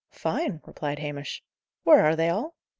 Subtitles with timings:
[0.09, 1.43] "Fine," replied Hamish.
[1.83, 2.55] "Where are they all?"